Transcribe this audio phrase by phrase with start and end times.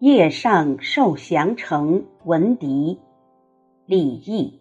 [0.00, 3.00] 夜上受降城闻笛，
[3.84, 4.60] 李益。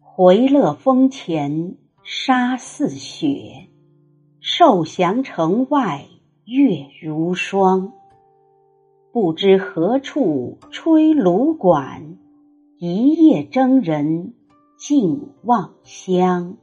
[0.00, 3.68] 回乐峰前沙似雪，
[4.40, 6.06] 受降城外
[6.44, 7.92] 月如霜。
[9.12, 12.18] 不知何处吹芦管，
[12.78, 14.34] 一夜征人
[14.76, 16.56] 尽望乡。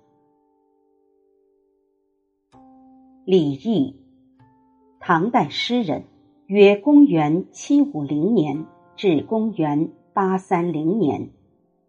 [3.23, 3.98] 李益，
[5.02, 6.03] 唐代诗人，
[6.45, 8.66] 约公元七五零年
[8.98, 11.31] 至公元八三零年，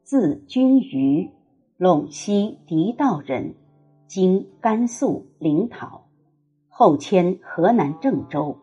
[0.04, 1.28] 字君瑜，
[1.76, 3.56] 陇西狄道人，
[4.06, 6.02] 今甘肃临洮，
[6.68, 8.56] 后迁河南郑州。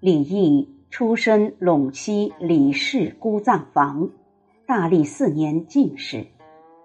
[0.00, 4.10] 李益出身陇西李氏孤葬房，
[4.66, 6.26] 大历四年进士，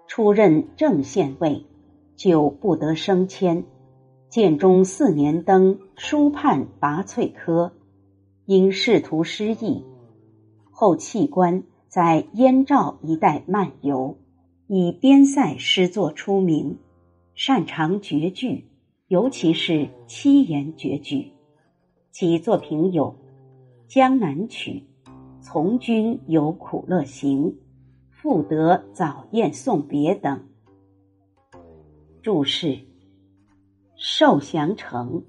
[0.06, 1.66] 出任正县尉，
[2.14, 3.64] 久不得升迁。
[4.32, 7.70] 建中四年登书判拔萃科，
[8.46, 9.84] 因仕途失意，
[10.70, 14.16] 后弃官，在燕赵一带漫游，
[14.68, 16.78] 以边塞诗作出名，
[17.34, 18.64] 擅长绝句，
[19.08, 21.32] 尤其是七言绝句。
[22.10, 23.14] 其作品有
[23.94, 24.82] 《江南曲》
[25.42, 27.44] 《从军有苦乐行》
[28.08, 30.40] 《赋得早宴送别》等。
[32.22, 32.78] 注释。
[34.04, 35.22] 受降城，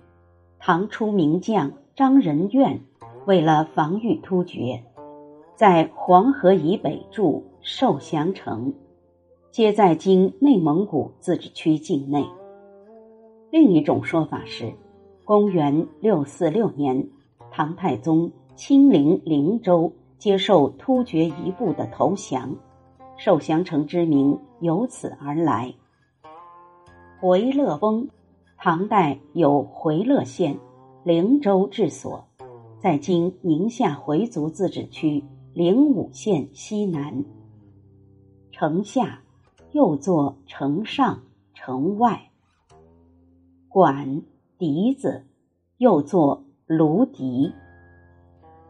[0.58, 2.82] 唐初名将张仁愿
[3.28, 4.84] 为了防御突厥，
[5.56, 8.74] 在黄河以北筑受降城，
[9.52, 12.26] 皆在今内蒙古自治区境内。
[13.52, 14.74] 另一种说法是，
[15.24, 17.08] 公元六四六年，
[17.52, 22.50] 唐太宗亲临灵州，接受突厥一部的投降，
[23.18, 25.72] 受降城之名由此而来。
[27.22, 28.10] 回乐峰。
[28.66, 30.58] 唐代有回乐县，
[31.04, 32.26] 灵州治所，
[32.80, 35.22] 在今宁夏回族自治区
[35.54, 37.26] 灵武县西南。
[38.54, 39.22] 城下
[39.74, 41.24] 又作城上、
[41.54, 42.32] 城外。
[43.68, 44.22] 管
[44.58, 45.26] 笛子
[45.78, 47.52] 又作芦笛。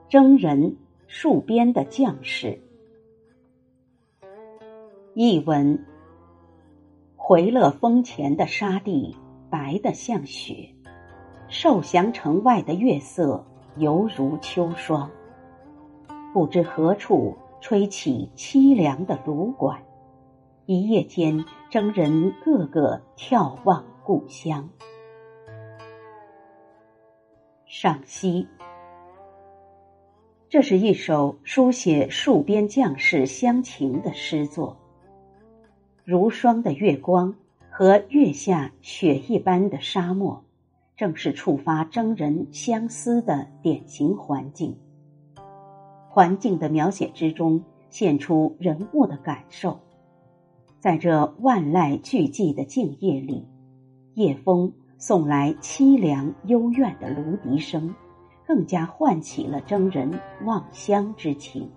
[0.10, 0.76] 征人
[1.08, 2.60] 戍边的将士。
[5.14, 5.86] 译文：
[7.16, 9.16] 回乐峰前的沙地。
[9.54, 10.68] 白的像雪，
[11.48, 13.46] 受降城外的月色
[13.78, 15.08] 犹如秋霜。
[16.34, 19.80] 不知何处吹起凄凉的芦管，
[20.66, 24.68] 一夜间征人个个眺望故乡。
[27.68, 28.48] 赏析：
[30.50, 34.76] 这是一首书写戍边将士乡情的诗作。
[36.04, 37.36] 如霜的月光。
[37.76, 40.44] 和月下雪一般的沙漠，
[40.96, 44.78] 正是触发征人相思的典型环境。
[46.08, 49.80] 环境的描写之中，现出人物的感受。
[50.80, 53.44] 在这万籁俱寂的静夜里，
[54.14, 57.92] 夜风送来凄凉幽怨的芦笛声，
[58.46, 60.12] 更加唤起了征人
[60.46, 61.68] 望乡之情。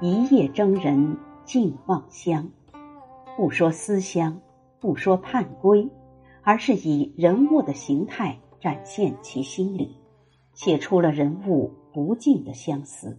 [0.00, 2.50] 一夜征人尽望乡。
[3.40, 4.38] 不说思乡，
[4.80, 5.88] 不说盼归，
[6.42, 9.96] 而是以人物的形态展现其心理，
[10.52, 13.16] 写出了人物不尽的相思。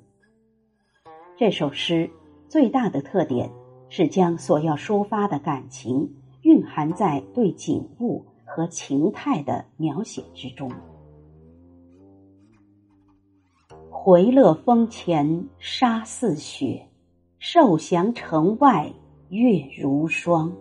[1.35, 2.07] 这首诗
[2.47, 3.49] 最大的特点
[3.89, 10.71] 是将所要抒发的感情蕴含在对景物和情态的描写之中。
[13.89, 16.87] 回乐峰前沙似雪，
[17.39, 18.93] 受降城外。
[19.33, 20.51] 月如霜。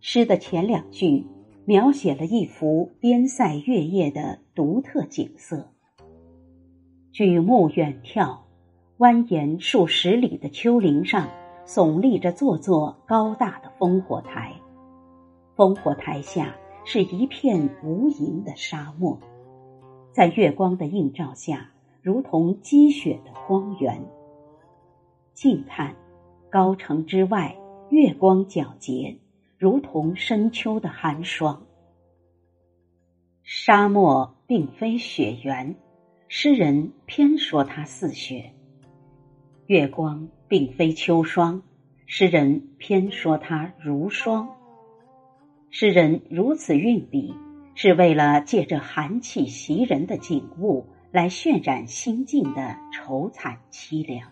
[0.00, 1.24] 诗的前两句
[1.64, 5.70] 描写了一幅边塞月夜的独特景色。
[7.12, 8.36] 举目远眺，
[8.98, 11.28] 蜿蜒数十里的丘陵上
[11.64, 14.52] 耸立着座座高大的烽火台，
[15.54, 19.20] 烽火台下是一片无垠的沙漠，
[20.10, 21.70] 在月光的映照下，
[22.02, 24.04] 如同积雪的荒原。
[25.32, 26.01] 近看。
[26.52, 27.56] 高城之外，
[27.88, 29.16] 月光皎洁，
[29.56, 31.62] 如同深秋的寒霜。
[33.42, 35.74] 沙漠并非雪原，
[36.28, 38.52] 诗人偏说它似雪；
[39.64, 41.62] 月光并非秋霜，
[42.04, 44.46] 诗人偏说它如霜。
[45.70, 47.34] 诗人如此运笔，
[47.74, 54.31] 是为了借着寒气袭人的景物，来渲染心境的愁惨凄凉。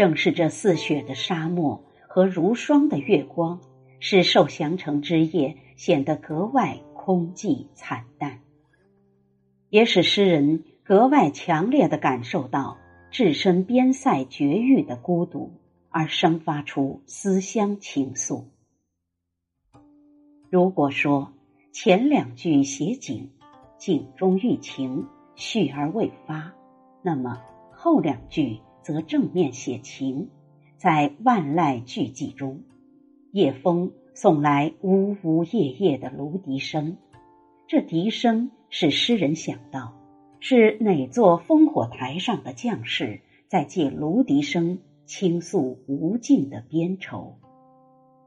[0.00, 3.60] 正是这似雪的沙漠和如霜的月光，
[3.98, 8.40] 使受降城之夜显得格外空寂惨淡，
[9.68, 12.78] 也使诗人格外强烈的感受到
[13.10, 15.52] 置身边塞绝域的孤独，
[15.90, 18.44] 而生发出思乡情愫。
[20.48, 21.34] 如果说
[21.74, 23.28] 前两句写景，
[23.76, 26.54] 景中寓情，蓄而未发，
[27.02, 30.28] 那么后两句则正面写情，
[30.76, 32.62] 在万籁俱寂中，
[33.32, 33.92] 夜风。
[34.12, 36.98] 送来呜呜咽咽的芦笛声，
[37.68, 39.94] 这笛声使诗人想到，
[40.40, 47.38] 是哪座烽火台上的将士在借芦笛声倾诉无尽的边愁。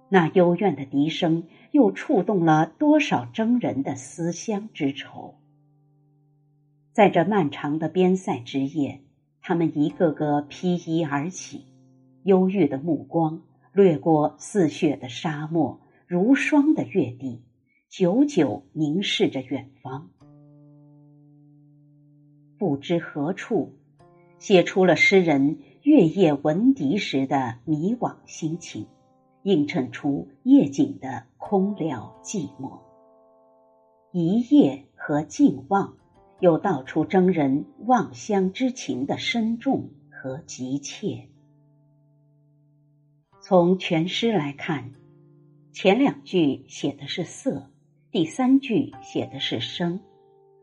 [0.09, 5.35] 那幽怨的笛声又触动了多少征人的思乡之愁。
[6.93, 9.01] 在这漫长的边塞之夜，
[9.45, 11.65] 他们一个个披衣而起，
[12.23, 13.41] 忧郁的目光。
[13.73, 17.41] 掠过似雪的沙漠，如霜的月地，
[17.89, 20.11] 久久凝视着远方。
[22.59, 23.73] 不知何处，
[24.37, 28.85] 写出了诗人月夜闻笛时的迷惘心情，
[29.41, 32.77] 映衬出夜景的空寥寂寞。
[34.11, 35.97] 一夜和静望，
[36.43, 41.29] 又道出征人望乡之情的深重和急切。
[43.39, 44.91] 从全诗来看，
[45.71, 47.71] 前两句写的是色，
[48.11, 50.01] 第三句写的是声，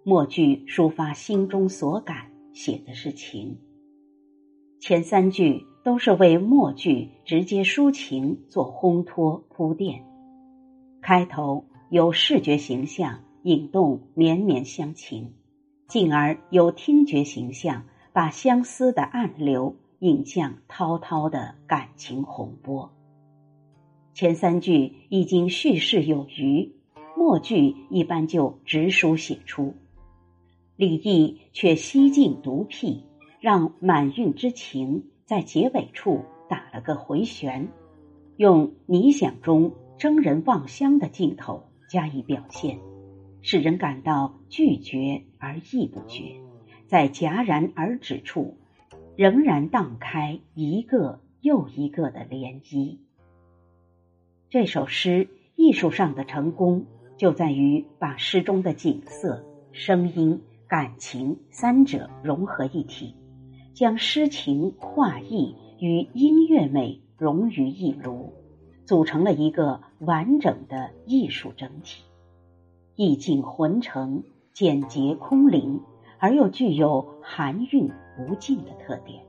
[0.04, 3.56] 末句抒发心中所感，写的是情。
[4.80, 10.04] 前三句都是为末句直接抒情做烘托铺垫，
[11.00, 15.32] 开头由视觉形象引动绵绵乡情，
[15.90, 17.84] 进而由听觉形象
[18.14, 19.76] 把相思的暗流。
[20.02, 22.90] 引向滔滔的感情洪波。
[24.14, 26.72] 前三句已经叙事有余，
[27.18, 29.74] 末句一般就直抒写出。
[30.74, 33.04] 李益却西进独辟，
[33.40, 37.68] 让满韵之情在结尾处打了个回旋，
[38.38, 42.78] 用你想中征人望乡的镜头加以表现，
[43.42, 46.36] 使人感到拒绝而意不绝，
[46.86, 48.56] 在戛然而止处。
[49.16, 52.96] 仍然荡开一个又一个的涟漪。
[54.48, 56.86] 这首诗艺术上的成功，
[57.18, 63.14] 就在于把诗中的景色、声音、感情三者融合一体，
[63.74, 68.32] 将诗情画意与音乐美融于一炉，
[68.86, 72.04] 组成了一个完整的艺术整体，
[72.96, 74.22] 意境浑成、
[74.52, 75.80] 简洁空灵。
[76.22, 79.24] 而又具有含韵无尽的特点。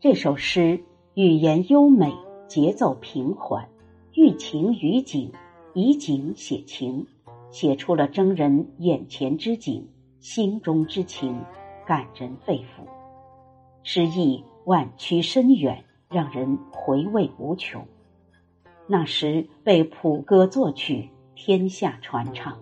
[0.00, 0.82] 这首诗
[1.14, 2.12] 语言优美，
[2.48, 3.68] 节奏平缓，
[4.14, 5.30] 寓情于景，
[5.74, 7.06] 以景写情，
[7.52, 9.88] 写出了征人眼前之景，
[10.18, 11.40] 心中之情，
[11.86, 12.84] 感人肺腑。
[13.84, 17.86] 诗意婉曲深远，让人回味无穷。
[18.88, 22.58] 那时被谱歌作曲，天下传唱。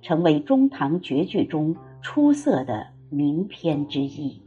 [0.00, 4.40] 成为中唐绝句中出色的名篇之一。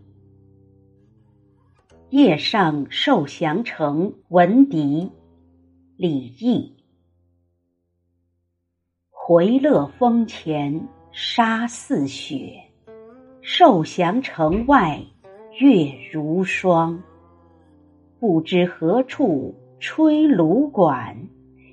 [2.10, 5.12] 夜上受降城闻笛，
[5.98, 6.74] 李益。
[9.10, 12.63] 回乐峰前沙似雪，
[13.41, 15.01] 受降城外
[15.60, 17.03] 月如霜。
[18.20, 21.27] 不知何处吹芦管，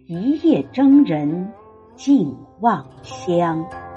[0.06, 1.52] 一夜征人
[1.98, 3.87] 尽望乡。